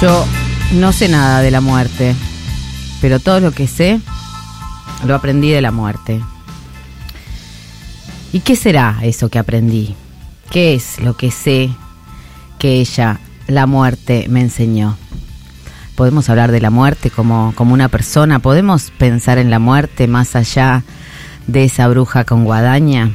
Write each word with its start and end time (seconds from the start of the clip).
Yo 0.00 0.24
no 0.74 0.92
sé 0.92 1.08
nada 1.08 1.40
de 1.40 1.50
la 1.50 1.60
muerte, 1.60 2.14
pero 3.00 3.18
todo 3.18 3.40
lo 3.40 3.50
que 3.50 3.66
sé 3.66 4.00
lo 5.04 5.16
aprendí 5.16 5.50
de 5.50 5.60
la 5.60 5.72
muerte. 5.72 6.20
¿Y 8.32 8.40
qué 8.40 8.54
será 8.54 8.98
eso 9.02 9.28
que 9.28 9.40
aprendí? 9.40 9.96
¿Qué 10.50 10.74
es 10.74 11.00
lo 11.00 11.16
que 11.16 11.32
sé 11.32 11.70
que 12.60 12.80
ella, 12.80 13.18
la 13.48 13.66
muerte, 13.66 14.26
me 14.28 14.40
enseñó? 14.40 14.96
Podemos 15.96 16.30
hablar 16.30 16.52
de 16.52 16.60
la 16.60 16.70
muerte 16.70 17.10
como, 17.10 17.52
como 17.56 17.74
una 17.74 17.88
persona, 17.88 18.38
podemos 18.38 18.92
pensar 18.98 19.38
en 19.38 19.50
la 19.50 19.58
muerte 19.58 20.06
más 20.06 20.36
allá 20.36 20.84
de 21.48 21.64
esa 21.64 21.88
bruja 21.88 22.22
con 22.22 22.44
guadaña. 22.44 23.10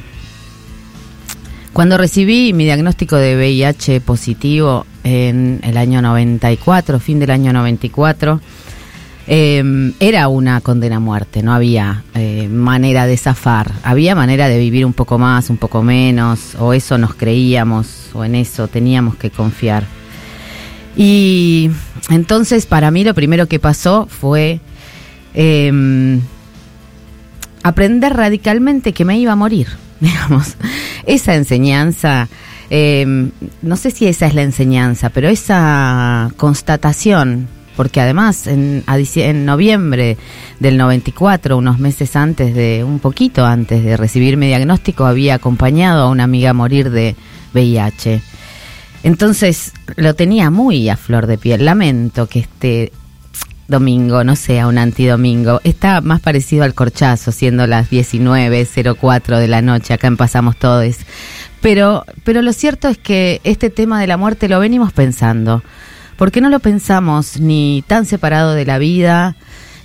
Cuando 1.74 1.98
recibí 1.98 2.52
mi 2.52 2.62
diagnóstico 2.62 3.16
de 3.16 3.34
VIH 3.34 4.00
positivo 4.00 4.86
en 5.02 5.58
el 5.64 5.76
año 5.76 6.00
94, 6.00 7.00
fin 7.00 7.18
del 7.18 7.32
año 7.32 7.52
94, 7.52 8.40
eh, 9.26 9.92
era 9.98 10.28
una 10.28 10.60
condena 10.60 10.96
a 10.96 11.00
muerte, 11.00 11.42
no 11.42 11.52
había 11.52 12.04
eh, 12.14 12.46
manera 12.48 13.06
de 13.06 13.16
zafar, 13.16 13.72
había 13.82 14.14
manera 14.14 14.46
de 14.46 14.56
vivir 14.56 14.86
un 14.86 14.92
poco 14.92 15.18
más, 15.18 15.50
un 15.50 15.56
poco 15.56 15.82
menos, 15.82 16.54
o 16.60 16.72
eso 16.74 16.96
nos 16.96 17.14
creíamos, 17.16 18.10
o 18.14 18.24
en 18.24 18.36
eso 18.36 18.68
teníamos 18.68 19.16
que 19.16 19.30
confiar. 19.30 19.84
Y 20.96 21.72
entonces 22.08 22.66
para 22.66 22.92
mí 22.92 23.02
lo 23.02 23.14
primero 23.14 23.48
que 23.48 23.58
pasó 23.58 24.06
fue 24.08 24.60
eh, 25.34 26.20
aprender 27.64 28.12
radicalmente 28.12 28.92
que 28.92 29.04
me 29.04 29.18
iba 29.18 29.32
a 29.32 29.36
morir, 29.36 29.66
digamos. 30.00 30.54
Esa 31.06 31.34
enseñanza, 31.34 32.28
eh, 32.70 33.30
no 33.62 33.76
sé 33.76 33.90
si 33.90 34.06
esa 34.06 34.26
es 34.26 34.34
la 34.34 34.42
enseñanza, 34.42 35.10
pero 35.10 35.28
esa 35.28 36.30
constatación, 36.36 37.48
porque 37.74 38.00
además 38.00 38.46
en, 38.46 38.84
en 38.86 39.44
noviembre 39.46 40.16
del 40.60 40.76
94, 40.76 41.56
unos 41.56 41.78
meses 41.80 42.14
antes 42.14 42.54
de, 42.54 42.84
un 42.84 43.00
poquito 43.00 43.44
antes 43.44 43.82
de 43.82 43.96
recibir 43.96 44.36
mi 44.36 44.46
diagnóstico, 44.46 45.06
había 45.06 45.34
acompañado 45.34 46.02
a 46.02 46.10
una 46.10 46.24
amiga 46.24 46.50
a 46.50 46.54
morir 46.54 46.90
de 46.90 47.16
VIH. 47.54 48.20
Entonces 49.04 49.72
lo 49.96 50.14
tenía 50.14 50.50
muy 50.50 50.88
a 50.88 50.96
flor 50.96 51.26
de 51.26 51.38
piel. 51.38 51.64
Lamento 51.64 52.26
que 52.26 52.40
este 52.40 52.92
domingo 53.68 54.24
no 54.24 54.36
sea 54.36 54.66
un 54.66 54.78
antidomingo. 54.78 55.60
Está 55.64 56.00
más 56.00 56.20
parecido 56.20 56.64
al 56.64 56.74
corchazo, 56.74 57.32
siendo 57.32 57.66
las 57.66 57.90
19.04 57.90 59.38
de 59.38 59.48
la 59.48 59.62
noche. 59.62 59.94
Acá 59.94 60.06
en 60.06 60.16
Pasamos 60.16 60.56
Todos. 60.56 60.96
Pero, 61.60 62.04
pero 62.24 62.42
lo 62.42 62.52
cierto 62.52 62.88
es 62.88 62.98
que 62.98 63.40
este 63.44 63.70
tema 63.70 64.00
de 64.00 64.06
la 64.06 64.16
muerte 64.16 64.48
lo 64.48 64.60
venimos 64.60 64.92
pensando. 64.92 65.62
Porque 66.16 66.40
no 66.40 66.48
lo 66.48 66.60
pensamos 66.60 67.40
ni 67.40 67.82
tan 67.86 68.06
separado 68.06 68.54
de 68.54 68.64
la 68.64 68.78
vida, 68.78 69.36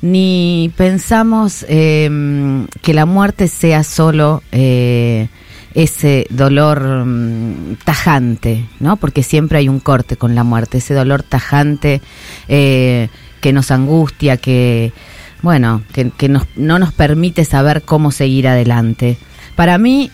ni 0.02 0.72
pensamos 0.78 1.66
eh, 1.68 2.68
que 2.82 2.94
la 2.94 3.06
muerte 3.06 3.48
sea 3.48 3.84
solo 3.84 4.44
eh, 4.52 5.28
ese 5.74 6.28
dolor 6.30 6.82
um, 6.84 7.76
tajante, 7.84 8.66
¿no? 8.80 8.98
Porque 8.98 9.24
siempre 9.24 9.60
hay 9.60 9.70
un 9.70 9.80
corte 9.80 10.18
con 10.18 10.36
la 10.36 10.44
muerte, 10.44 10.80
ese 10.80 10.94
dolor 10.94 11.24
tajante 11.24 12.02
eh, 12.48 13.10
que 13.40 13.54
nos 13.54 13.72
angustia, 13.72 14.38
que, 14.38 14.92
bueno, 15.42 15.84
que, 15.94 16.30
nos, 16.30 16.46
no 16.56 16.80
nos 16.80 16.94
permite 16.94 17.46
saber 17.46 17.82
cómo 17.84 18.12
seguir 18.12 18.48
adelante. 18.48 19.18
Para 19.56 19.78
mí, 19.78 20.12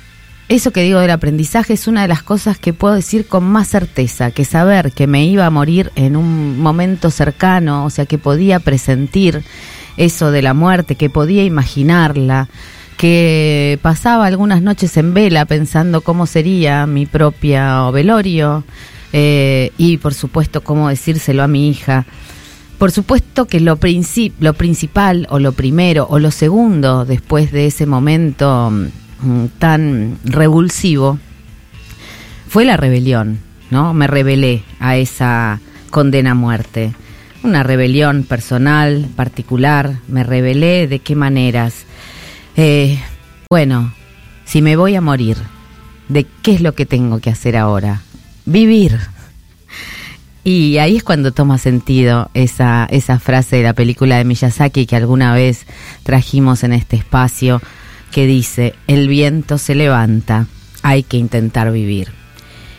eso 0.48 0.72
que 0.72 0.84
digo 0.84 1.00
del 1.00 1.12
aprendizaje 1.12 1.74
es 1.74 1.88
una 1.88 2.04
de 2.04 2.08
las 2.08 2.22
cosas 2.22 2.60
que 2.60 2.74
puedo 2.74 2.94
decir 2.94 3.28
con 3.28 3.44
más 3.44 3.68
certeza, 3.68 4.32
que 4.32 4.46
saber 4.46 4.92
que 4.92 5.08
me 5.08 5.26
iba 5.26 5.46
a 5.46 5.50
morir 5.50 5.92
en 5.96 6.16
un 6.16 6.60
momento 6.60 7.10
cercano, 7.10 7.86
o 7.86 7.90
sea, 7.90 8.06
que 8.06 8.18
podía 8.18 8.60
presentir 8.60 9.44
eso 9.98 10.32
de 10.32 10.42
la 10.42 10.54
muerte, 10.54 10.96
que 10.96 11.10
podía 11.10 11.44
imaginarla, 11.44 12.48
que 12.98 13.80
pasaba 13.82 14.26
algunas 14.26 14.62
noches 14.62 14.96
en 14.98 15.14
vela 15.14 15.46
pensando 15.46 16.02
cómo 16.02 16.28
sería 16.28 16.86
mi 16.86 17.06
propia 17.06 17.90
velorio 17.92 18.64
eh, 19.14 19.72
y 19.78 19.98
por 19.98 20.14
supuesto 20.14 20.64
cómo 20.64 20.90
decírselo 20.90 21.44
a 21.44 21.48
mi 21.48 21.70
hija. 21.70 22.06
Por 22.78 22.92
supuesto 22.92 23.46
que 23.46 23.60
lo, 23.60 23.80
lo 24.40 24.54
principal 24.54 25.28
o 25.30 25.40
lo 25.40 25.52
primero 25.54 26.08
o 26.10 26.20
lo 26.20 26.32
segundo 26.32 27.06
después 27.06 27.52
de 27.52 27.68
ese 27.68 27.86
momento 27.86 28.70
mm, 28.70 29.46
tan 29.60 30.18
revulsivo 30.26 31.18
fue 32.50 32.66
la 32.66 32.78
rebelión, 32.78 33.40
¿no? 33.72 33.94
Me 33.94 34.08
rebelé 34.08 34.64
a 34.80 34.98
esa 34.98 35.60
condena 35.90 36.32
a 36.32 36.36
muerte. 36.36 36.94
Una 37.44 37.64
rebelión 37.64 38.24
personal, 38.24 39.08
particular, 39.16 40.00
me 40.08 40.24
rebelé 40.24 40.88
de 40.88 41.00
qué 41.00 41.16
maneras. 41.16 41.86
Eh, 42.58 43.00
bueno, 43.50 43.94
si 44.46 44.62
me 44.62 44.76
voy 44.76 44.96
a 44.96 45.02
morir, 45.02 45.38
¿de 46.10 46.26
qué 46.42 46.56
es 46.56 46.62
lo 46.62 46.76
que 46.76 46.86
tengo 46.86 47.20
que 47.20 47.30
hacer 47.30 47.56
ahora? 47.56 48.02
Vivir. 48.46 49.00
Y 50.48 50.78
ahí 50.78 50.98
es 50.98 51.04
cuando 51.04 51.32
toma 51.32 51.58
sentido 51.58 52.30
esa, 52.36 52.88
esa 52.92 53.18
frase 53.18 53.56
de 53.56 53.64
la 53.64 53.74
película 53.74 54.18
de 54.18 54.26
Miyazaki 54.26 54.86
que 54.86 54.96
alguna 54.96 55.34
vez 55.34 55.66
trajimos 56.04 56.64
en 56.64 56.72
este 56.72 56.98
espacio, 56.98 57.64
que 58.12 58.28
dice, 58.28 58.76
el 58.86 59.08
viento 59.08 59.58
se 59.58 59.74
levanta, 59.74 60.46
hay 60.84 61.02
que 61.02 61.18
intentar 61.18 61.72
vivir. 61.72 62.10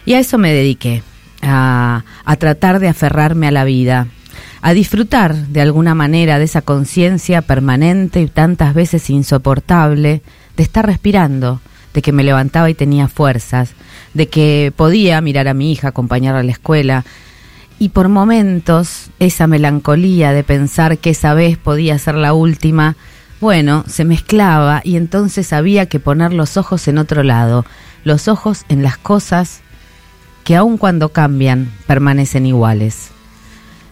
Y 0.05 0.13
a 0.13 0.21
eso 0.21 0.39
me 0.39 0.53
dediqué, 0.53 1.03
a, 1.43 2.05
a 2.25 2.37
tratar 2.37 2.79
de 2.79 2.87
aferrarme 2.87 3.49
a 3.49 3.51
la 3.51 3.65
vida, 3.65 4.07
a 4.63 4.73
disfrutar 4.73 5.35
de 5.35 5.61
alguna 5.61 5.97
manera 5.97 6.39
de 6.39 6.45
esa 6.45 6.63
conciencia 6.63 7.43
permanente 7.43 8.21
y 8.21 8.29
tantas 8.29 8.75
veces 8.75 9.11
insoportable 9.11 10.23
de 10.57 10.63
estar 10.63 10.87
respirando, 10.87 11.61
de 11.95 12.01
que 12.01 12.13
me 12.13 12.23
levantaba 12.23 12.71
y 12.71 12.75
tenía 12.75 13.09
fuerzas, 13.09 13.71
de 14.15 14.29
que 14.29 14.73
podía 14.77 15.21
mirar 15.21 15.49
a 15.49 15.55
mi 15.55 15.73
hija, 15.73 15.89
acompañarla 15.89 16.41
a 16.41 16.45
la 16.45 16.53
escuela, 16.53 17.05
y 17.79 17.91
por 17.91 18.09
momentos 18.09 19.11
esa 19.19 19.47
melancolía 19.47 20.33
de 20.33 20.45
pensar 20.45 20.99
que 20.99 21.11
esa 21.11 21.35
vez 21.35 21.59
podía 21.59 21.99
ser 21.99 22.15
la 22.15 22.33
última, 22.33 22.97
bueno, 23.41 23.85
se 23.87 24.05
mezclaba 24.05 24.81
y 24.83 24.97
entonces 24.97 25.53
había 25.53 25.87
que 25.87 26.01
poner 26.01 26.33
los 26.33 26.57
ojos 26.57 26.89
en 26.89 26.99
otro 26.99 27.23
lado, 27.23 27.67
los 28.05 28.29
ojos 28.29 28.65
en 28.69 28.83
las 28.83 28.97
cosas 28.97 29.61
que 30.45 30.57
aun 30.57 30.79
cuando 30.79 31.11
cambian 31.11 31.71
permanecen 31.87 32.47
iguales. 32.47 33.11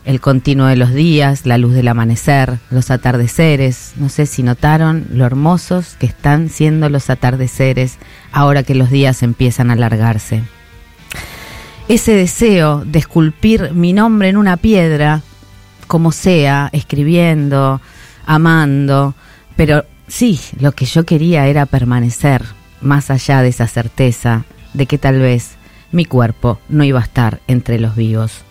El 0.06 0.20
continuo 0.20 0.66
de 0.66 0.76
los 0.76 0.92
días, 0.92 1.46
la 1.46 1.56
luz 1.56 1.74
del 1.74 1.88
amanecer, 1.88 2.58
los 2.70 2.90
atardeceres, 2.90 3.94
no 3.96 4.10
sé 4.10 4.26
si 4.26 4.42
notaron 4.42 5.06
lo 5.10 5.24
hermosos 5.24 5.96
que 5.98 6.06
están 6.06 6.50
siendo 6.50 6.88
los 6.90 7.08
atardeceres 7.08 7.98
ahora 8.30 8.62
que 8.62 8.74
los 8.74 8.90
días 8.90 9.22
empiezan 9.22 9.70
a 9.70 9.74
alargarse 9.74 10.44
ese 11.88 12.12
deseo 12.12 12.82
de 12.84 12.98
esculpir 12.98 13.72
mi 13.72 13.92
nombre 13.92 14.28
en 14.28 14.36
una 14.36 14.56
piedra, 14.56 15.22
como 15.86 16.12
sea, 16.12 16.70
escribiendo, 16.72 17.80
amando, 18.26 19.14
pero 19.56 19.84
sí, 20.08 20.40
lo 20.58 20.72
que 20.72 20.86
yo 20.86 21.04
quería 21.04 21.46
era 21.46 21.66
permanecer, 21.66 22.42
más 22.80 23.10
allá 23.10 23.42
de 23.42 23.48
esa 23.48 23.66
certeza 23.66 24.44
de 24.72 24.86
que 24.86 24.98
tal 24.98 25.20
vez 25.20 25.56
mi 25.92 26.04
cuerpo 26.04 26.58
no 26.68 26.84
iba 26.84 27.00
a 27.00 27.04
estar 27.04 27.40
entre 27.46 27.78
los 27.78 27.94
vivos. 27.94 28.42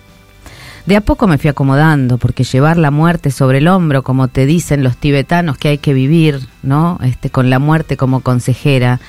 De 0.85 0.95
a 0.97 1.01
poco 1.01 1.27
me 1.27 1.37
fui 1.37 1.49
acomodando, 1.49 2.17
porque 2.17 2.43
llevar 2.43 2.77
la 2.77 2.91
muerte 2.91 3.31
sobre 3.31 3.59
el 3.59 3.67
hombro, 3.67 4.03
como 4.03 4.27
te 4.27 4.45
dicen 4.45 4.83
los 4.83 4.97
tibetanos 4.97 5.57
que 5.57 5.69
hay 5.69 5.77
que 5.77 5.93
vivir, 5.93 6.41
¿no? 6.61 6.99
Este, 7.01 7.29
con 7.29 7.49
la 7.49 7.59
muerte 7.59 7.95
como 7.95 8.19
consejera, 8.19 8.99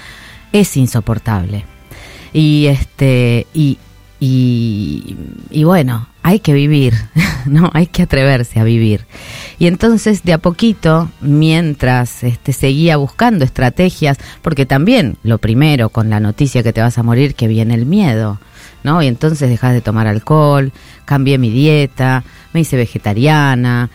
es 0.53 0.77
insoportable. 0.77 1.65
Y 2.33 2.67
este, 2.67 3.49
y, 3.53 3.79
y, 4.27 5.17
y, 5.51 5.65
bueno, 5.65 6.09
hay 6.23 6.41
que 6.41 6.55
vivir, 6.55 6.95
¿no? 7.47 7.71
Hay 7.75 7.87
que 7.87 8.05
atreverse 8.05 8.59
a 8.59 8.65
vivir. 8.65 9.05
Y 9.59 9.67
entonces, 9.67 10.23
de 10.23 10.33
a 10.33 10.39
poquito, 10.39 11.11
mientras 11.21 12.25
este, 12.25 12.55
seguía 12.55 12.97
buscando 12.97 13.45
estrategias, 13.45 14.17
porque 14.41 14.65
también 14.65 15.19
lo 15.23 15.37
primero 15.37 15.91
con 15.91 16.09
la 16.09 16.21
noticia 16.21 16.63
que 16.63 16.73
te 16.73 16.81
vas 16.81 16.97
a 16.97 17.03
morir, 17.03 17.35
que 17.35 17.49
viene 17.49 17.75
el 17.75 17.85
miedo, 17.85 18.41
¿no? 18.83 19.03
Y 19.03 19.09
entonces 19.09 19.51
dejas 19.51 19.75
de 19.75 19.83
tomar 19.83 20.07
alcohol, 20.07 20.73
cambié 21.05 21.37
mi 21.37 21.51
dieta, 21.51 22.25
me 22.55 22.61
hice 22.61 22.77
vegetariana, 22.79 23.91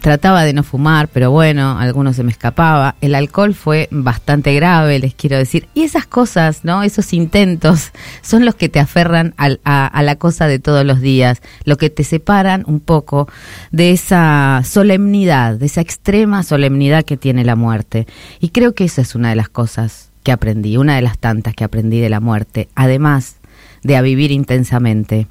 trataba 0.00 0.44
de 0.44 0.52
no 0.52 0.62
fumar, 0.62 1.08
pero 1.08 1.30
bueno, 1.30 1.78
algunos 1.78 2.16
se 2.16 2.22
me 2.22 2.30
escapaba. 2.30 2.96
El 3.00 3.14
alcohol 3.14 3.54
fue 3.54 3.88
bastante 3.90 4.54
grave, 4.54 4.98
les 4.98 5.14
quiero 5.14 5.36
decir. 5.36 5.68
Y 5.74 5.82
esas 5.82 6.06
cosas, 6.06 6.64
¿no? 6.64 6.82
Esos 6.82 7.12
intentos 7.12 7.92
son 8.22 8.44
los 8.44 8.54
que 8.54 8.68
te 8.68 8.80
aferran 8.80 9.34
a, 9.36 9.56
a, 9.64 10.02
la 10.02 10.16
cosa 10.16 10.46
de 10.46 10.58
todos 10.58 10.84
los 10.84 11.00
días, 11.00 11.40
lo 11.64 11.76
que 11.76 11.90
te 11.90 12.04
separan 12.04 12.64
un 12.66 12.80
poco 12.80 13.28
de 13.70 13.92
esa 13.92 14.62
solemnidad, 14.64 15.54
de 15.54 15.66
esa 15.66 15.80
extrema 15.80 16.42
solemnidad 16.42 17.04
que 17.04 17.16
tiene 17.16 17.44
la 17.44 17.56
muerte. 17.56 18.06
Y 18.40 18.50
creo 18.50 18.74
que 18.74 18.84
esa 18.84 19.02
es 19.02 19.14
una 19.14 19.30
de 19.30 19.36
las 19.36 19.48
cosas 19.48 20.10
que 20.22 20.32
aprendí, 20.32 20.76
una 20.76 20.96
de 20.96 21.02
las 21.02 21.18
tantas 21.18 21.54
que 21.54 21.64
aprendí 21.64 22.00
de 22.00 22.10
la 22.10 22.20
muerte, 22.20 22.68
además 22.74 23.36
de 23.82 23.96
a 23.96 24.02
vivir 24.02 24.32
intensamente. 24.32 25.26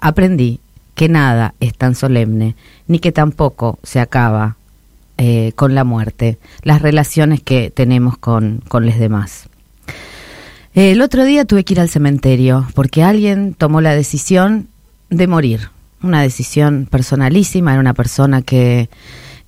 Aprendí 0.00 0.60
que 1.00 1.08
nada 1.08 1.54
es 1.60 1.74
tan 1.74 1.94
solemne, 1.94 2.56
ni 2.86 2.98
que 2.98 3.10
tampoco 3.10 3.78
se 3.82 4.00
acaba 4.00 4.56
eh, 5.16 5.52
con 5.56 5.74
la 5.74 5.82
muerte, 5.82 6.36
las 6.62 6.82
relaciones 6.82 7.40
que 7.40 7.70
tenemos 7.70 8.18
con, 8.18 8.62
con 8.68 8.84
los 8.84 8.98
demás. 8.98 9.48
El 10.74 11.00
otro 11.00 11.24
día 11.24 11.46
tuve 11.46 11.64
que 11.64 11.72
ir 11.72 11.80
al 11.80 11.88
cementerio 11.88 12.66
porque 12.74 13.02
alguien 13.02 13.54
tomó 13.54 13.80
la 13.80 13.94
decisión 13.94 14.68
de 15.08 15.26
morir, 15.26 15.70
una 16.02 16.20
decisión 16.20 16.86
personalísima, 16.90 17.72
era 17.72 17.80
una 17.80 17.94
persona 17.94 18.42
que 18.42 18.90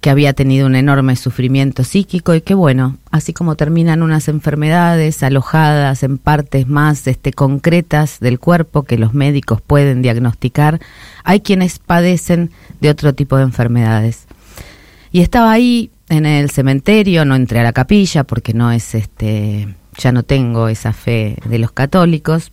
que 0.02 0.10
había 0.10 0.32
tenido 0.32 0.66
un 0.66 0.75
enorme 0.75 1.14
sufrimiento 1.14 1.84
psíquico 1.84 2.34
y 2.34 2.40
que 2.40 2.54
bueno, 2.54 2.99
así 3.12 3.32
como 3.32 3.54
terminan 3.54 4.02
unas 4.02 4.26
enfermedades 4.26 5.22
alojadas 5.22 6.02
en 6.02 6.19
partes 6.19 6.66
más 6.66 7.06
este, 7.06 7.32
concretas 7.32 8.19
del 8.19 8.40
cuerpo 8.40 8.82
que 8.82 8.99
los 8.99 9.14
médicos 9.14 9.60
pueden 9.62 10.02
diagnosticar, 10.02 10.81
hay 11.22 11.40
quienes 11.40 11.78
padecen 11.78 12.50
de 12.81 12.90
otro 12.90 13.14
tipo 13.14 13.37
de 13.37 13.44
enfermedades. 13.44 14.26
Y 15.12 15.20
estaba 15.20 15.52
ahí 15.52 15.93
en 16.08 16.26
el 16.26 16.50
cementerio, 16.50 17.25
no 17.25 17.37
entré 17.37 17.60
a 17.60 17.62
la 17.62 17.72
capilla 17.72 18.25
porque 18.25 18.55
no 18.55 18.72
es 18.72 18.96
este, 18.96 19.72
ya 19.96 20.10
no 20.10 20.25
tengo 20.25 20.66
esa 20.66 20.93
fe 20.93 21.37
de 21.44 21.60
los 21.60 21.70
católicos. 21.70 22.50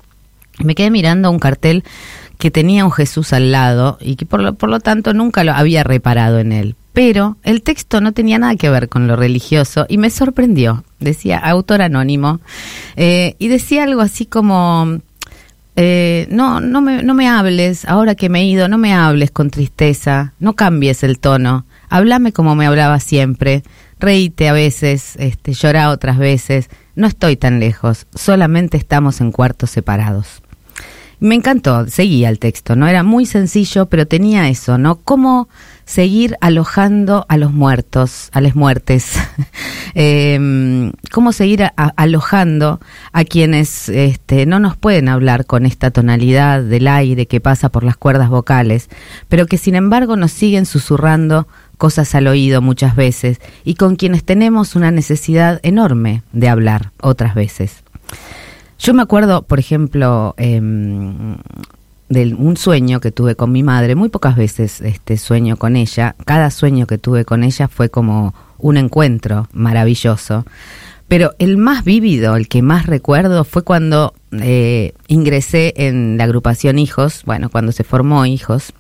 Me 0.63 0.75
quedé 0.75 0.92
mirando 0.92 1.31
un 1.31 1.40
cartel 1.40 1.84
que 2.38 2.52
tenía 2.52 2.86
un 2.86 2.92
Jesús 2.92 3.34
al 3.34 3.52
lado 3.52 3.98
y 4.02 4.18
que 4.18 4.28
por 4.28 4.40
lo, 4.40 4.54
por 4.54 4.69
lo 4.69 4.80
tanto 4.80 5.16
nunca 5.16 5.44
lo 5.44 5.54
había 5.54 5.84
reparado 5.84 6.38
en 6.38 6.52
él 6.52 6.75
pero 7.00 7.38
el 7.44 7.62
texto 7.62 8.01
no 8.01 8.12
tenía 8.12 8.40
nada 8.40 8.57
que 8.57 8.69
ver 8.69 8.90
con 8.90 9.07
lo 9.07 9.16
religioso 9.16 9.86
y 9.88 9.98
me 9.98 10.10
sorprendió. 10.10 10.84
Decía 11.00 11.38
autor 11.38 11.81
anónimo 11.81 12.42
eh, 12.98 13.38
y 13.40 13.48
decía 13.48 13.86
algo 13.86 14.01
así 14.01 14.25
como, 14.25 15.00
eh, 15.78 16.28
no, 16.30 16.60
no 16.60 16.81
me, 16.81 17.01
no 17.01 17.13
me 17.13 17.30
hables, 17.30 17.86
ahora 17.86 18.16
que 18.16 18.28
me 18.28 18.42
he 18.42 18.44
ido, 18.48 18.68
no 18.68 18.78
me 18.78 18.94
hables 18.94 19.31
con 19.31 19.50
tristeza, 19.50 20.34
no 20.42 20.57
cambies 20.57 21.04
el 21.04 21.19
tono, 21.19 21.66
háblame 21.88 22.34
como 22.34 22.54
me 22.54 22.66
hablaba 22.66 23.00
siempre, 23.00 23.63
reíte 23.98 24.50
a 24.50 24.52
veces, 24.52 25.16
este, 25.19 25.54
llora 25.54 25.92
otras 25.92 26.18
veces, 26.18 26.69
no 26.95 27.07
estoy 27.07 27.38
tan 27.38 27.62
lejos, 27.62 28.07
solamente 28.13 28.75
estamos 28.75 29.22
en 29.22 29.31
cuartos 29.31 29.69
separados. 29.69 30.42
Me 31.19 31.36
encantó, 31.36 31.88
seguía 31.88 32.30
el 32.30 32.39
texto, 32.39 32.75
¿no? 32.75 32.88
Era 32.88 33.04
muy 33.04 33.25
sencillo, 33.25 33.88
pero 33.88 34.07
tenía 34.07 34.48
eso, 34.48 34.77
¿no? 34.77 34.95
Cómo 34.95 35.50
seguir 35.83 36.38
alojando 36.39 37.25
a 37.30 37.38
los 37.38 37.51
muertos, 37.51 38.30
a 38.31 38.42
las 38.42 38.56
muertes. 38.56 39.13
Em, 39.95 40.92
cómo 41.12 41.33
seguir 41.33 41.71
alojando 41.75 42.80
a 43.12 43.24
quienes 43.24 43.89
este, 43.89 44.45
no 44.45 44.60
nos 44.60 44.77
pueden 44.77 45.10
hablar 45.10 45.48
con 45.48 45.66
esta 45.66 45.89
tonalidad 45.89 46.62
del 46.62 46.88
aire 46.88 47.25
que 47.25 47.42
pasa 47.42 47.69
por 47.69 47.83
las 47.83 47.98
cuerdas 47.98 48.30
vocales, 48.30 48.88
pero 49.30 49.48
que 49.48 49.57
sin 49.57 49.74
embargo 49.74 50.16
nos 50.16 50.31
siguen 50.31 50.68
susurrando 50.68 51.48
cosas 51.80 52.13
al 52.13 52.27
oído 52.27 52.62
muchas 52.62 52.95
veces 52.95 53.39
y 53.63 53.74
con 53.74 53.95
quienes 53.95 54.24
tenemos 54.24 54.75
una 54.75 54.92
necesidad 54.92 55.60
enorme 55.63 56.21
de 56.33 56.50
hablar 56.50 56.92
otras 57.01 57.33
veces. 57.33 57.83
Yo 58.80 58.94
me 58.94 59.02
acuerdo, 59.02 59.42
por 59.42 59.60
ejemplo, 59.60 60.34
em, 60.38 61.36
de 62.08 62.34
un 62.34 62.56
sueño 62.56 63.02
que 63.02 63.12
tuve 63.12 63.36
con 63.36 63.52
mi 63.52 63.62
madre, 63.62 63.94
muy 63.94 64.08
pocas 64.08 64.36
veces 64.38 64.80
este 64.81 65.18
sueño 65.18 65.58
con 65.58 65.76
ella, 65.76 66.16
cada 66.26 66.50
sueño 66.50 66.88
que 66.88 66.98
tuve 66.98 67.26
con 67.26 67.44
ella 67.44 67.68
fue 67.68 67.90
como 67.90 68.34
un 68.58 68.78
encuentro 68.78 69.48
maravilloso, 69.52 70.46
pero 71.10 71.34
el 71.40 71.58
más 71.58 71.84
vívido, 71.84 72.36
el 72.36 72.48
que 72.48 72.62
más 72.62 72.86
recuerdo 72.86 73.44
fue 73.44 73.64
cuando 73.64 74.14
eh, 74.31 74.94
ingresé 75.08 75.74
en 75.76 76.18
la 76.18 76.24
agrupación 76.24 76.80
Hijos, 76.80 77.24
bueno, 77.26 77.50
cuando 77.50 77.72
se 77.74 77.84
formó 77.84 78.26
Hijos, 78.26 78.74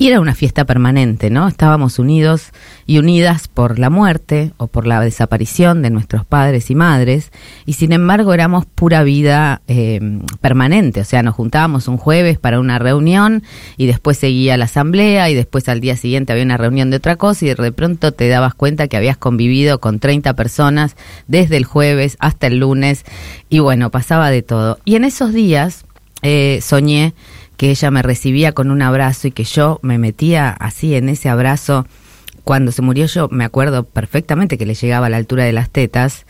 y 0.00 0.08
era 0.08 0.18
una 0.18 0.34
fiesta 0.34 0.64
permanente, 0.64 1.28
¿no? 1.28 1.46
Estábamos 1.46 1.98
unidos 1.98 2.52
y 2.86 2.98
unidas 2.98 3.48
por 3.48 3.78
la 3.78 3.90
muerte 3.90 4.52
o 4.56 4.66
por 4.66 4.86
la 4.86 4.98
desaparición 5.02 5.82
de 5.82 5.90
nuestros 5.90 6.24
padres 6.24 6.70
y 6.70 6.74
madres, 6.74 7.30
y 7.66 7.74
sin 7.74 7.92
embargo 7.92 8.32
éramos 8.32 8.64
pura 8.64 9.02
vida 9.02 9.60
eh, 9.68 10.00
permanente, 10.40 11.02
o 11.02 11.04
sea, 11.04 11.22
nos 11.22 11.34
juntábamos 11.34 11.86
un 11.86 11.98
jueves 11.98 12.38
para 12.38 12.60
una 12.60 12.78
reunión 12.78 13.42
y 13.76 13.84
después 13.84 14.16
seguía 14.16 14.56
la 14.56 14.64
asamblea 14.64 15.28
y 15.28 15.34
después 15.34 15.68
al 15.68 15.82
día 15.82 15.98
siguiente 15.98 16.32
había 16.32 16.44
una 16.46 16.56
reunión 16.56 16.88
de 16.88 16.96
otra 16.96 17.16
cosa 17.16 17.44
y 17.44 17.48
de 17.52 17.72
pronto 17.72 18.12
te 18.12 18.26
dabas 18.28 18.54
cuenta 18.54 18.88
que 18.88 18.96
habías 18.96 19.18
convivido 19.18 19.80
con 19.80 19.98
30 19.98 20.32
personas 20.32 20.96
desde 21.28 21.58
el 21.58 21.66
jueves 21.66 22.16
hasta 22.20 22.46
el 22.46 22.56
lunes 22.56 23.04
y 23.50 23.58
bueno, 23.58 23.90
pasaba 23.90 24.30
de 24.30 24.40
todo. 24.40 24.78
Y 24.86 24.94
en 24.94 25.04
esos 25.04 25.34
días 25.34 25.84
eh, 26.22 26.60
soñé 26.62 27.12
que 27.60 27.68
ella 27.68 27.90
me 27.90 28.00
recibía 28.00 28.52
con 28.52 28.70
un 28.70 28.80
abrazo 28.80 29.28
y 29.28 29.32
que 29.32 29.44
yo 29.44 29.80
me 29.82 29.98
metía 29.98 30.48
así 30.48 30.94
en 30.94 31.10
ese 31.10 31.28
abrazo. 31.28 31.86
Cuando 32.42 32.72
se 32.72 32.80
murió 32.80 33.04
yo 33.04 33.28
me 33.30 33.44
acuerdo 33.44 33.84
perfectamente 33.84 34.56
que 34.56 34.64
le 34.64 34.72
llegaba 34.72 35.08
a 35.08 35.10
la 35.10 35.18
altura 35.18 35.44
de 35.44 35.52
las 35.52 35.68
tetas 35.68 36.24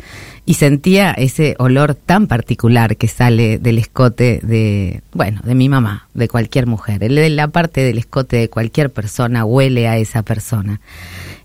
y 0.44 0.54
sentía 0.54 1.12
ese 1.12 1.54
olor 1.60 1.94
tan 1.94 2.26
particular 2.26 2.96
que 2.96 3.06
sale 3.06 3.60
del 3.60 3.78
escote 3.78 4.40
de, 4.42 5.02
bueno, 5.12 5.40
de 5.44 5.54
mi 5.54 5.68
mamá, 5.68 6.08
de 6.14 6.26
cualquier 6.26 6.66
mujer. 6.66 7.08
La 7.08 7.46
parte 7.46 7.82
del 7.84 7.98
escote 7.98 8.36
de 8.38 8.50
cualquier 8.50 8.90
persona 8.90 9.44
huele 9.44 9.86
a 9.86 9.98
esa 9.98 10.24
persona. 10.24 10.80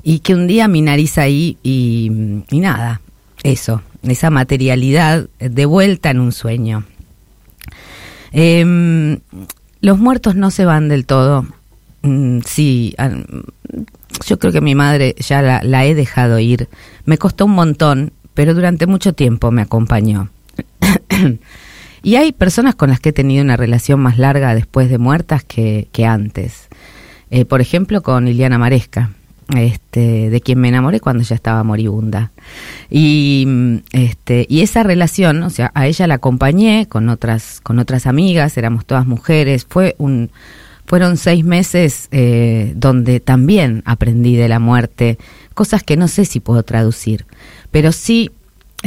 Y 0.01 0.21
que 0.21 0.33
un 0.33 0.47
día 0.47 0.67
mi 0.67 0.81
nariz 0.81 1.19
ahí 1.19 1.59
y, 1.61 2.09
nada, 2.49 3.01
eso, 3.43 3.83
esa 4.01 4.31
materialidad 4.31 5.27
de 5.37 5.65
vuelta 5.67 6.09
en 6.09 6.21
un 6.21 6.31
sueño. 6.31 6.85
Eh, 8.31 9.19
los 9.85 9.99
muertos 9.99 10.35
no 10.35 10.49
se 10.49 10.65
van 10.65 10.89
del 10.89 11.05
todo. 11.05 11.45
Mm, 12.01 12.39
sí, 12.43 12.95
yo 14.25 14.39
creo 14.39 14.51
que 14.51 14.59
mi 14.59 14.73
madre 14.73 15.13
ya 15.19 15.43
la, 15.61 15.85
he 15.85 15.93
dejado 15.93 16.39
ir. 16.39 16.69
Me 17.05 17.19
costó 17.19 17.45
un 17.45 17.51
montón, 17.51 18.11
pero 18.33 18.55
durante 18.55 18.87
mucho 18.87 19.13
tiempo 19.13 19.51
me 19.51 19.61
acompañó. 19.61 20.29
y 22.01 22.15
hay 22.15 22.31
personas 22.31 22.73
con 22.73 22.89
las 22.89 22.99
que 22.99 23.09
he 23.09 23.13
tenido 23.13 23.43
una 23.43 23.57
relación 23.57 23.99
más 23.99 24.17
larga 24.17 24.55
después 24.55 24.89
de 24.89 24.97
muertas 24.97 25.43
que, 25.43 25.87
antes. 26.03 26.67
Eh, 27.29 27.45
por 27.45 27.61
ejemplo, 27.61 28.01
con 28.01 28.25
Liliana 28.25 28.57
Maresca 28.57 29.11
este, 29.55 30.29
de 30.29 30.41
quien 30.41 30.59
me 30.59 30.69
enamoré 30.69 30.99
cuando 30.99 31.23
ella 31.23 31.35
estaba 31.35 31.63
moribunda. 31.63 32.31
Y, 32.89 33.81
este, 33.91 34.45
y 34.49 34.61
esa 34.61 34.83
relación, 34.83 35.43
o 35.43 35.49
sea, 35.49 35.71
a 35.75 35.87
ella 35.87 36.07
la 36.07 36.15
acompañé 36.15 36.87
con 36.87 37.09
otras, 37.09 37.59
con 37.61 37.79
otras 37.79 38.07
amigas, 38.07 38.57
éramos 38.57 38.85
todas 38.85 39.05
mujeres, 39.05 39.65
fue 39.69 39.95
un, 39.97 40.31
fueron 40.85 41.17
seis 41.17 41.43
meses 41.43 42.07
eh, 42.11 42.73
donde 42.75 43.19
también 43.19 43.81
aprendí 43.85 44.35
de 44.35 44.47
la 44.47 44.59
muerte, 44.59 45.17
cosas 45.53 45.83
que 45.83 45.97
no 45.97 46.07
sé 46.07 46.25
si 46.25 46.39
puedo 46.39 46.63
traducir, 46.63 47.25
pero 47.71 47.91
sí 47.91 48.31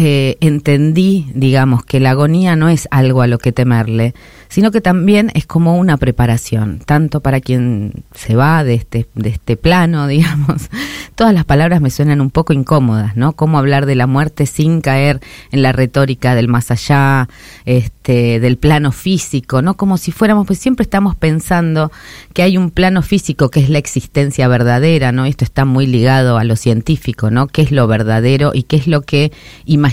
eh, 0.01 0.37
entendí, 0.41 1.27
digamos, 1.35 1.85
que 1.85 1.99
la 1.99 2.11
agonía 2.11 2.55
no 2.55 2.69
es 2.69 2.87
algo 2.93 3.21
a 3.21 3.27
lo 3.27 3.39
que 3.39 3.51
temerle, 3.51 4.15
sino 4.49 4.71
que 4.71 4.81
también 4.81 5.33
es 5.35 5.45
como 5.45 5.77
una 5.77 5.97
preparación, 5.97 6.79
tanto 6.87 7.19
para 7.19 7.41
quien 7.41 8.05
se 8.15 8.37
va 8.37 8.63
de 8.63 8.75
este, 8.75 9.09
de 9.17 9.31
este 9.31 9.57
plano, 9.57 10.07
digamos. 10.07 10.71
Todas 11.17 11.35
las 11.35 11.45
palabras 11.45 11.81
me 11.81 11.91
suenan 11.91 12.21
un 12.21 12.31
poco 12.31 12.53
incómodas, 12.53 13.17
¿no? 13.17 13.33
Cómo 13.33 13.59
hablar 13.59 13.87
de 13.87 13.97
la 13.97 14.07
muerte 14.07 14.47
sin 14.47 14.83
caer 14.83 15.19
en 15.51 15.63
la 15.63 15.73
retórica 15.73 16.37
del 16.37 16.47
más 16.47 16.71
allá, 16.71 17.29
este, 17.65 18.39
del 18.39 18.57
plano 18.57 18.93
físico, 18.93 19.63
¿no? 19.63 19.75
Como 19.77 19.99
si 19.99 20.13
fuéramos, 20.13 20.47
pues 20.47 20.61
siempre 20.61 20.85
estamos 20.85 21.17
pensando 21.17 21.91
que 22.35 22.45
hay 22.45 22.57
un 22.57 22.71
plano 22.71 23.03
físico 23.03 23.49
que 23.51 23.59
es 23.59 23.69
la 23.69 23.79
existencia 23.79 24.47
verdadera, 24.47 25.11
¿no? 25.11 25.25
Esto 25.25 25.45
está 25.45 25.65
muy 25.65 25.89
ligado 25.89 26.39
a 26.39 26.45
lo 26.45 26.55
científico, 26.55 27.33
¿no? 27.33 27.49
¿Qué 27.49 27.63
es 27.63 27.73
lo 27.73 27.89
verdadero 27.89 28.53
y 28.55 28.63
qué 28.63 28.77
es 28.77 28.87
lo 28.87 29.03
que 29.03 29.33
imaginamos 29.67 29.88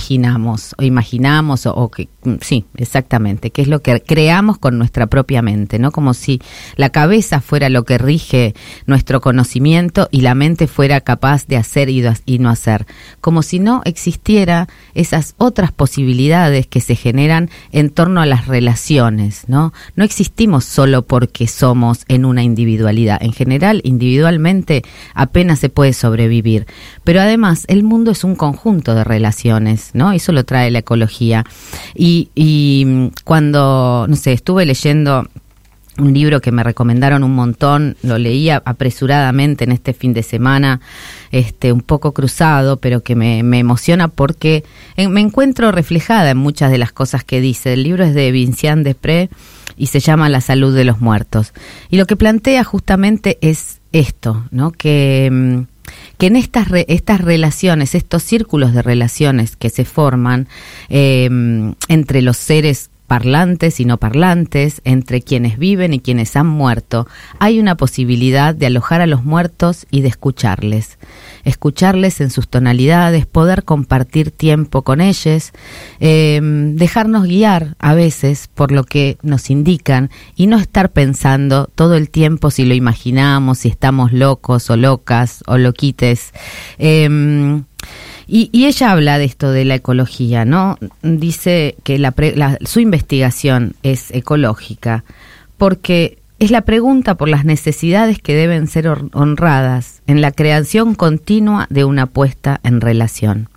o 0.78 0.84
imaginamos 0.84 1.66
o, 1.66 1.90
que 1.90 2.10
sí, 2.42 2.66
exactamente, 2.76 3.52
qué 3.52 3.62
es 3.62 3.68
lo 3.68 3.82
que 3.82 4.02
creamos 4.02 4.58
con 4.58 4.78
nuestra 4.78 5.08
propia 5.08 5.42
mente, 5.42 5.80
¿no? 5.80 5.92
Como 5.92 6.14
si 6.14 6.42
la 6.76 6.90
cabeza 6.90 7.42
fuera 7.42 7.70
lo 7.70 7.84
que 7.84 7.98
rige 7.98 8.54
nuestro 8.86 9.22
conocimiento 9.22 10.08
y 10.12 10.22
la 10.22 10.36
mente 10.36 10.68
fuera 10.68 11.02
capaz 11.02 11.48
de 11.48 11.58
hacer 11.58 11.90
y 11.90 12.40
no 12.40 12.50
hacer, 12.50 12.86
como 13.22 13.42
si 13.44 13.60
no 13.60 13.82
existiera 13.86 14.68
esas 14.94 15.36
otras 15.38 15.72
posibilidades 15.72 16.68
que 16.68 16.82
se 16.82 16.96
generan 16.96 17.50
en 17.72 17.90
torno 17.90 18.22
a 18.22 18.26
las 18.26 18.48
relaciones, 18.48 19.44
¿no? 19.48 19.74
No 19.96 20.04
existimos 20.04 20.66
solo 20.66 21.04
porque 21.04 21.48
somos 21.48 22.06
en 22.08 22.26
una 22.26 22.44
individualidad, 22.44 23.22
en 23.22 23.34
general 23.34 23.82
individualmente 23.84 24.84
apenas 25.14 25.60
se 25.60 25.70
puede 25.70 25.94
sobrevivir, 25.94 26.68
pero 27.04 27.22
además 27.22 27.66
el 27.68 27.84
mundo 27.84 28.12
es 28.12 28.24
un 28.24 28.36
conjunto 28.36 28.96
de 28.96 29.04
relaciones 29.04 29.36
¿no? 29.94 30.12
Eso 30.12 30.32
lo 30.32 30.44
trae 30.46 30.72
la 30.72 30.80
ecología. 30.80 31.44
Y, 31.94 32.15
y 32.36 33.12
cuando, 33.24 34.06
no 34.08 34.16
sé, 34.16 34.34
estuve 34.34 34.66
leyendo 34.66 35.28
un 35.98 36.14
libro 36.14 36.42
que 36.42 36.52
me 36.52 36.64
recomendaron 36.64 37.24
un 37.24 37.34
montón, 37.34 37.96
lo 38.04 38.18
leía 38.18 38.62
apresuradamente 38.66 39.64
en 39.64 39.72
este 39.72 39.94
fin 39.94 40.14
de 40.14 40.24
semana, 40.24 40.82
este, 41.32 41.72
un 41.72 41.82
poco 41.82 42.14
cruzado, 42.14 42.78
pero 42.78 43.02
que 43.02 43.16
me, 43.16 43.40
emociona 43.40 44.08
porque 44.08 44.64
me 44.98 45.22
encuentro 45.22 45.72
reflejada 45.72 46.32
en 46.32 46.38
muchas 46.38 46.72
de 46.72 46.78
las 46.78 46.92
cosas 46.92 47.24
que 47.24 47.40
dice. 47.42 47.74
El 47.74 47.84
libro 47.84 48.04
es 48.04 48.14
de 48.14 48.32
Vincian 48.32 48.84
Desprez 48.84 49.30
y 49.78 49.88
se 49.88 50.00
llama 50.00 50.30
La 50.30 50.42
salud 50.42 50.76
de 50.76 50.84
los 50.84 51.00
muertos. 51.00 51.54
Y 51.90 51.98
lo 51.98 52.06
que 52.06 52.16
plantea 52.16 52.64
justamente 52.64 53.38
es 53.42 53.80
esto, 53.92 54.44
¿no? 54.52 54.72
Que, 54.72 55.30
mm, 55.32 55.75
que 56.18 56.28
en 56.28 56.36
estas, 56.36 56.68
estas 56.88 57.22
relaciones, 57.22 57.96
estos 57.96 58.24
círculos 58.24 58.74
de 58.74 58.82
relaciones 58.82 59.56
que 59.56 59.70
se 59.70 59.86
forman 59.86 60.48
eh, 60.90 61.30
entre 61.88 62.22
los 62.22 62.38
seres 62.38 62.90
parlantes 63.08 63.80
y 63.80 63.86
no 63.86 63.98
parlantes, 63.98 64.82
entre 64.84 65.22
quienes 65.22 65.58
viven 65.58 65.94
y 65.94 66.00
quienes 66.00 66.36
han 66.36 66.48
muerto, 66.48 67.08
hay 67.40 67.60
una 67.60 67.76
posibilidad 67.76 68.54
de 68.54 68.66
alojar 68.66 69.02
a 69.02 69.08
los 69.08 69.24
muertos 69.24 69.86
y 69.92 70.02
de 70.02 70.10
escucharles. 70.10 70.98
Escucharles 71.44 72.22
en 72.22 72.32
sus 72.32 72.48
tonalidades, 72.48 73.26
poder 73.26 73.64
compartir 73.64 74.32
tiempo 74.32 74.82
con 74.82 75.02
ellos, 75.02 75.52
em, 76.00 76.76
dejarnos 76.76 77.28
guiar 77.28 77.76
a 77.80 77.94
veces 77.94 78.50
por 78.54 78.72
lo 78.72 78.84
que 78.84 79.18
nos 79.22 79.50
indican 79.50 80.10
y 80.36 80.48
no 80.48 80.58
estar 80.58 80.92
pensando 80.92 81.70
todo 81.76 81.96
el 81.96 82.10
tiempo 82.10 82.52
si 82.52 82.66
lo 82.66 82.74
imaginamos, 82.74 83.60
si 83.60 83.70
estamos 83.70 84.12
locos 84.12 84.70
o 84.70 84.78
locas 84.78 85.44
o 85.48 85.58
loquites. 85.58 86.32
Em, 86.78 87.64
y, 88.28 88.66
ella 88.66 88.92
habla 88.92 89.18
de 89.18 89.26
esto 89.26 89.52
de 89.52 89.66
la 89.66 89.76
ecología, 89.76 90.46
¿no? 90.46 90.78
Dice 91.02 91.76
que 91.84 92.02
su 92.66 92.80
investigación 92.80 93.76
es 93.84 94.12
ecológica 94.12 95.04
porque 95.58 96.18
es 96.40 96.52
la 96.52 96.62
pregunta 96.62 97.16
por 97.16 97.30
las 97.30 97.46
necesidades 97.46 98.20
que 98.20 98.36
deben 98.36 98.68
ser 98.68 98.88
honradas 99.14 100.02
en 100.08 100.22
la 100.22 100.32
creación 100.32 100.96
continua 100.96 101.68
de 101.70 101.86
una 101.86 102.08
puesta 102.08 102.60
en 102.64 102.82
relación. 102.82 103.50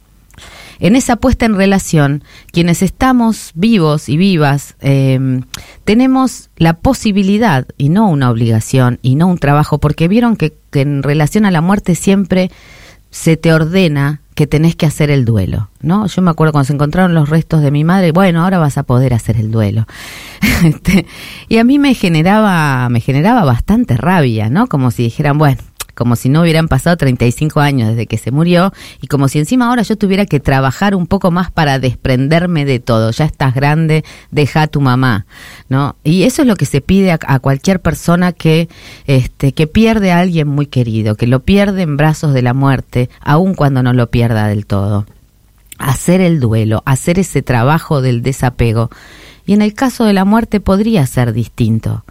En 0.80 0.94
esa 0.94 1.16
puesta 1.16 1.44
en 1.44 1.56
relación, 1.56 2.22
quienes 2.52 2.82
estamos 2.82 3.50
vivos 3.54 4.08
y 4.08 4.16
vivas, 4.16 4.76
em, 4.80 5.42
tenemos 5.84 6.50
la 6.56 6.74
posibilidad, 6.74 7.66
y 7.76 7.88
no 7.88 8.08
una 8.08 8.30
obligación, 8.30 9.00
y 9.02 9.16
no 9.16 9.26
un 9.26 9.38
trabajo, 9.38 9.78
porque 9.78 10.06
vieron 10.06 10.36
que 10.36 10.54
en 10.74 11.02
relación 11.02 11.46
a 11.46 11.50
la 11.50 11.62
muerte 11.62 11.96
siempre 11.96 12.52
se 13.10 13.36
te 13.36 13.52
ordena 13.52 14.20
que 14.38 14.46
tenés 14.46 14.76
que 14.76 14.86
hacer 14.86 15.10
el 15.10 15.24
duelo, 15.24 15.68
¿no? 15.80 16.06
Yo 16.06 16.22
me 16.22 16.30
acuerdo 16.30 16.52
cuando 16.52 16.66
se 16.66 16.72
encontraron 16.72 17.12
los 17.12 17.28
restos 17.28 17.60
de 17.60 17.72
mi 17.72 17.82
madre, 17.82 18.12
bueno, 18.12 18.44
ahora 18.44 18.58
vas 18.58 18.78
a 18.78 18.84
poder 18.84 19.12
hacer 19.12 19.36
el 19.36 19.50
duelo. 19.50 19.84
Este, 20.64 21.06
y 21.48 21.58
a 21.58 21.64
mí 21.64 21.78
me 21.78 21.94
generaba, 21.94 22.88
me 22.88 23.00
generaba 23.00 23.44
bastante 23.44 23.96
rabia, 23.96 24.48
¿no? 24.48 24.68
Como 24.68 24.92
si 24.92 25.04
dijeran, 25.04 25.38
bueno, 25.38 25.60
como 25.98 26.14
si 26.14 26.28
no 26.28 26.42
hubieran 26.42 26.68
pasado 26.68 26.96
35 26.96 27.58
años 27.58 27.88
desde 27.88 28.06
que 28.06 28.18
se 28.18 28.30
murió 28.30 28.72
y 29.02 29.08
como 29.08 29.26
si 29.26 29.40
encima 29.40 29.66
ahora 29.66 29.82
yo 29.82 29.98
tuviera 29.98 30.26
que 30.26 30.38
trabajar 30.38 30.94
un 30.94 31.08
poco 31.08 31.32
más 31.32 31.50
para 31.50 31.80
desprenderme 31.80 32.64
de 32.64 32.78
todo. 32.78 33.10
Ya 33.10 33.24
estás 33.24 33.52
grande, 33.52 34.04
deja 34.30 34.62
a 34.62 34.66
tu 34.68 34.80
mamá, 34.80 35.26
¿no? 35.68 35.96
Y 36.04 36.22
eso 36.22 36.42
es 36.42 36.48
lo 36.48 36.54
que 36.54 36.66
se 36.66 36.80
pide 36.80 37.10
a, 37.10 37.38
cualquier 37.40 37.80
persona 37.80 38.30
que 38.30 38.68
este 39.08 39.50
que 39.50 39.66
pierde 39.66 40.12
a 40.12 40.20
alguien 40.20 40.46
muy 40.46 40.66
querido, 40.66 41.16
que 41.16 41.26
lo 41.26 41.40
pierde 41.40 41.82
en 41.82 41.96
brazos 41.96 42.32
de 42.32 42.42
la 42.42 42.54
muerte, 42.54 43.10
aun 43.20 43.54
cuando 43.54 43.82
no 43.82 43.92
lo 43.92 44.08
pierda 44.08 44.46
del 44.46 44.66
todo. 44.66 45.04
Hacer 45.78 46.20
el 46.20 46.38
duelo, 46.38 46.84
hacer 46.86 47.18
ese 47.18 47.42
trabajo 47.42 48.02
del 48.02 48.22
desapego. 48.22 48.88
Y 49.46 49.52
en 49.52 49.62
el 49.62 49.74
caso 49.74 50.04
de 50.04 50.12
la 50.12 50.24
muerte 50.24 50.60
podría 50.60 51.04
ser 51.06 51.32
distinto. 51.32 52.04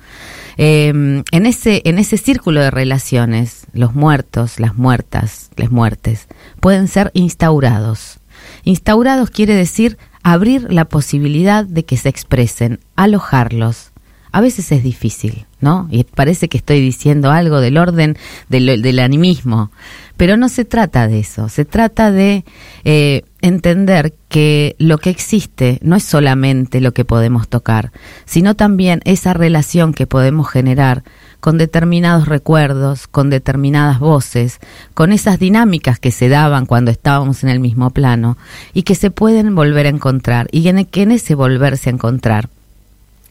Em, 0.58 1.24
en, 1.32 1.46
ese, 1.46 1.84
en 1.86 2.00
ese 2.00 2.18
círculo 2.18 2.62
de 2.62 2.72
relaciones, 2.72 3.68
los 3.74 3.94
muertos, 3.94 4.60
las 4.60 4.76
muertas, 4.76 5.52
las 5.56 5.72
muertes, 5.72 6.28
pueden 6.60 6.88
ser 6.88 7.12
instaurados. 7.14 8.20
Instaurados 8.64 9.30
quiere 9.30 9.54
decir 9.54 9.98
abrir 10.24 10.72
la 10.74 10.86
posibilidad 10.86 11.64
de 11.64 11.86
que 11.86 11.96
se 11.96 12.10
expresen, 12.10 12.80
alojarlos. 12.96 13.92
A 14.32 14.42
veces 14.42 14.72
es 14.72 14.84
difícil, 14.84 15.46
¿no? 15.62 15.88
Y 15.92 16.04
parece 16.04 16.50
que 16.50 16.58
estoy 16.58 16.82
diciendo 16.82 17.32
algo 17.32 17.62
del 17.62 17.78
orden 17.78 18.18
del, 18.50 18.82
del 18.82 19.00
animismo, 19.00 19.72
pero 20.18 20.36
no 20.36 20.50
se 20.50 20.66
trata 20.66 21.08
de 21.08 21.20
eso, 21.20 21.48
se 21.48 21.64
trata 21.64 22.12
de 22.12 22.44
eh, 22.84 23.24
entender 23.42 24.14
que 24.30 24.76
lo 24.80 24.98
que 24.98 25.12
existe 25.12 25.80
no 25.84 25.96
es 25.96 26.04
solamente 26.04 26.82
lo 26.82 26.92
que 26.92 27.06
podemos 27.06 27.48
tocar, 27.48 27.92
sino 28.26 28.56
también 28.56 29.02
esa 29.06 29.34
relación 29.34 29.94
que 29.94 30.08
podemos 30.08 30.50
generar 30.50 31.04
con 31.40 31.60
determinados 31.60 32.28
recuerdos, 32.28 33.08
con 33.08 33.30
determinadas 33.30 34.00
voces, 34.00 34.60
con 34.96 35.12
esas 35.12 35.38
dinámicas 35.38 36.00
que 36.00 36.12
se 36.12 36.30
daban 36.30 36.66
cuando 36.66 36.90
estábamos 36.90 37.44
en 37.44 37.50
el 37.50 37.60
mismo 37.60 37.92
plano 37.92 38.38
y 38.74 38.84
que 38.84 38.96
se 38.96 39.12
pueden 39.12 39.54
volver 39.54 39.86
a 39.86 39.90
encontrar 39.90 40.48
y 40.52 40.68
en, 40.68 40.84
que 40.86 41.04
en 41.04 41.12
ese 41.12 41.36
volverse 41.36 41.90
a 41.90 41.94
encontrar 41.94 42.50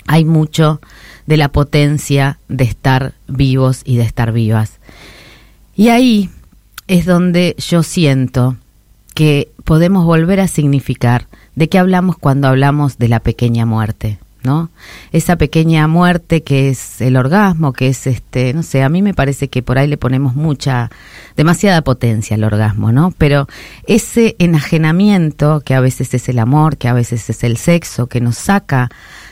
hay 0.07 0.25
mucho 0.25 0.81
de 1.26 1.37
la 1.37 1.49
potencia 1.49 2.38
de 2.49 2.62
estar 2.62 3.14
vivos 3.26 3.83
y 3.85 3.97
de 3.97 4.05
estar 4.05 4.31
vivas. 4.31 4.78
Y 5.75 5.88
ahí 5.88 6.31
es 6.88 7.07
donde 7.07 7.55
yo 7.59 7.83
siento 7.83 8.57
que 9.14 9.49
podemos 9.64 10.05
volver 10.05 10.40
a 10.40 10.49
significar 10.49 11.26
de 11.55 11.69
qué 11.69 11.78
hablamos 11.78 12.19
cuando 12.19 12.49
hablamos 12.49 12.99
de 12.99 13.09
la 13.09 13.21
pequeña 13.21 13.64
muerte, 13.64 14.19
¿no? 14.43 14.71
Esa 15.11 15.37
pequeña 15.37 15.88
muerte 15.88 16.43
que 16.43 16.69
es 16.69 17.00
el 17.00 17.16
orgasmo, 17.16 17.73
que 17.73 17.88
es 17.88 18.07
este, 18.07 18.52
no 18.52 18.62
sé, 18.62 18.83
a 18.83 18.88
mí 18.88 19.00
me 19.00 19.14
parece 19.14 19.49
que 19.49 19.62
por 19.62 19.78
ahí 19.78 19.88
le 19.88 19.97
ponemos 19.97 20.37
mucha, 20.37 20.90
demasiada 21.35 21.83
potencia 21.83 22.37
al 22.37 22.45
orgasmo, 22.45 22.93
¿no? 22.93 23.12
Pero 23.16 23.49
ese 23.87 24.37
enajenamiento, 24.38 25.61
que 25.61 25.75
a 25.75 25.81
veces 25.81 26.12
es 26.12 26.28
el 26.28 26.38
amor, 26.38 26.76
que 26.76 26.88
a 26.88 26.93
veces 26.93 27.28
es 27.31 27.43
el 27.43 27.57
sexo, 27.57 28.07
que 28.07 28.21
nos 28.21 28.37
saca 28.37 28.90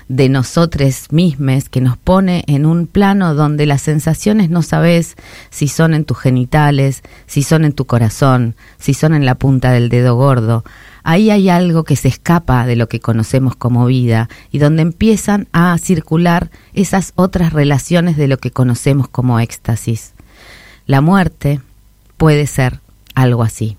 de 0.09 0.29
nosotros 0.29 1.07
mismos 1.11 1.69
que 1.69 1.81
nos 1.81 1.97
pone 1.97 2.45
en 2.47 2.67
un 2.67 2.87
plano 2.87 3.35
donde 3.35 3.67
las 3.67 3.83
sensaciones 3.83 4.51
no 4.51 4.63
sabes 4.63 5.17
si 5.51 5.69
son 5.69 5.95
en 5.95 6.05
tus 6.05 6.19
genitales, 6.19 7.03
si 7.27 7.43
son 7.43 7.65
en 7.65 7.73
tu 7.73 7.85
corazón, 7.87 8.55
si 8.79 8.95
son 8.95 9.15
en 9.15 9.25
la 9.25 9.35
punta 9.35 9.73
del 9.73 9.89
dedo 9.89 10.17
gordo. 10.17 10.65
Ahí 11.03 11.31
hay 11.31 11.49
algo 11.49 11.85
que 11.85 11.97
se 11.97 12.09
escapa 12.09 12.67
de 12.67 12.77
lo 12.77 12.89
que 12.89 13.01
conocemos 13.01 13.57
como 13.57 13.87
vida 13.87 14.29
y 14.51 14.59
donde 14.59 14.83
empiezan 14.83 15.49
a 15.53 15.77
circular 15.79 16.51
esas 16.73 17.13
otras 17.15 17.53
relaciones 17.53 18.17
de 18.17 18.29
lo 18.29 18.39
que 18.39 18.51
conocemos 18.51 19.09
como 19.09 19.39
éxtasis. 19.39 20.15
La 20.87 21.01
muerte 21.01 21.61
puede 22.17 22.47
ser 22.47 22.81
algo 23.15 23.43
así 23.43 23.77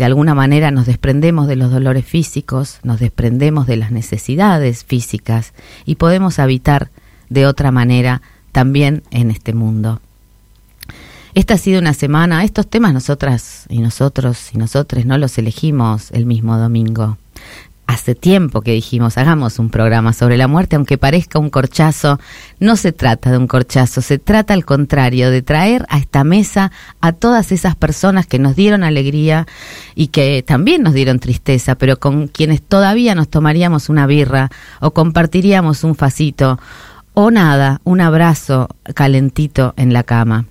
de 0.00 0.06
alguna 0.06 0.34
manera 0.34 0.70
nos 0.70 0.86
desprendemos 0.86 1.46
de 1.46 1.56
los 1.56 1.70
dolores 1.70 2.06
físicos, 2.06 2.78
nos 2.82 3.00
desprendemos 3.00 3.66
de 3.66 3.76
las 3.76 3.90
necesidades 3.90 4.82
físicas 4.82 5.52
y 5.84 5.96
podemos 5.96 6.38
habitar 6.38 6.88
de 7.28 7.44
otra 7.46 7.70
manera 7.70 8.22
también 8.50 9.02
en 9.10 9.30
este 9.30 9.52
mundo. 9.52 10.00
Esta 11.34 11.52
ha 11.52 11.58
sido 11.58 11.80
una 11.80 11.92
semana, 11.92 12.44
estos 12.44 12.66
temas 12.66 12.94
nosotras 12.94 13.66
y 13.68 13.80
nosotros 13.80 14.54
y 14.54 14.56
nosotros 14.56 15.04
no 15.04 15.18
los 15.18 15.36
elegimos 15.36 16.10
el 16.12 16.24
mismo 16.24 16.56
domingo 16.56 17.18
hace 17.90 18.14
tiempo 18.14 18.60
que 18.60 18.72
dijimos, 18.72 19.18
hagamos 19.18 19.58
un 19.58 19.68
programa 19.68 20.12
sobre 20.12 20.36
la 20.36 20.46
muerte, 20.46 20.76
aunque 20.76 20.96
parezca 20.96 21.40
un 21.40 21.50
corchazo, 21.50 22.20
no 22.60 22.76
se 22.76 22.92
trata 22.92 23.32
de 23.32 23.38
un 23.38 23.48
corchazo, 23.48 24.00
se 24.00 24.18
trata 24.18 24.54
al 24.54 24.64
contrario, 24.64 25.30
de 25.30 25.42
traer 25.42 25.86
a 25.88 25.98
esta 25.98 26.22
mesa 26.22 26.70
a 27.00 27.12
todas 27.12 27.50
esas 27.50 27.74
personas 27.74 28.28
que 28.28 28.38
nos 28.38 28.54
dieron 28.54 28.84
alegría 28.84 29.48
y 29.96 30.08
que 30.08 30.44
también 30.46 30.82
nos 30.82 30.94
dieron 30.94 31.18
tristeza, 31.18 31.74
pero 31.74 31.98
con 31.98 32.28
quienes 32.28 32.62
todavía 32.62 33.16
nos 33.16 33.28
tomaríamos 33.28 33.88
una 33.88 34.06
birra 34.06 34.50
o 34.80 34.92
compartiríamos 34.92 35.82
un 35.82 35.96
facito 35.96 36.60
o 37.14 37.32
nada, 37.32 37.80
un 37.82 38.00
abrazo 38.00 38.68
calentito 38.94 39.74
en 39.76 39.92
la 39.92 40.04
cama. 40.04 40.46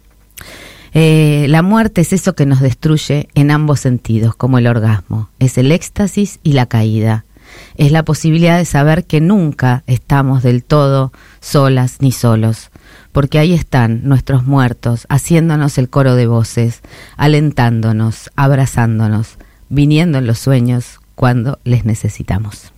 Eh, 0.94 1.46
la 1.48 1.62
muerte 1.62 2.02
es 2.02 2.12
eso 2.12 2.34
que 2.34 2.46
nos 2.46 2.60
destruye 2.60 3.30
en 3.34 3.52
ambos 3.52 3.80
sentidos, 3.80 4.36
como 4.36 4.58
el 4.58 4.68
orgasmo. 4.68 5.30
Es 5.40 5.58
el 5.58 5.72
éxtasis 5.72 6.40
y 6.44 6.54
la 6.54 6.66
caída 6.66 7.26
es 7.76 7.92
la 7.92 8.04
posibilidad 8.04 8.58
de 8.58 8.66
saber 8.66 9.06
que 9.06 9.22
nunca 9.22 9.84
estamos 9.88 10.44
del 10.44 10.64
todo 10.64 11.12
solas 11.40 11.98
ni 12.02 12.12
solos, 12.12 12.72
porque 13.12 13.40
ahí 13.40 13.54
están 13.54 14.02
nuestros 14.04 14.46
muertos 14.46 15.06
haciéndonos 15.10 15.78
el 15.78 15.90
coro 15.90 16.16
de 16.16 16.28
voces, 16.28 16.82
alentándonos, 17.18 18.32
abrazándonos, 18.36 19.38
viniendo 19.70 20.18
en 20.18 20.28
los 20.28 20.40
sueños 20.40 21.00
cuando 21.16 21.60
les 21.64 21.86
necesitamos. 21.86 22.72